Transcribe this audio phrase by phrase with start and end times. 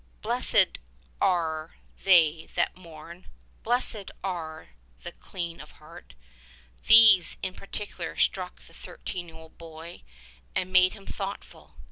[0.23, 0.79] Blessed
[1.21, 3.27] are they that mourn:
[3.61, 4.69] Blessed are
[5.03, 6.15] the clean of heart—
[6.89, 10.01] ^these in particular struck the thirteen year old boy
[10.55, 11.75] and made him thoughtful.